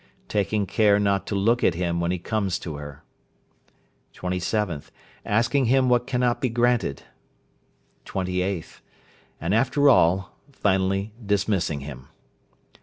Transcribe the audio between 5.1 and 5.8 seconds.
Asking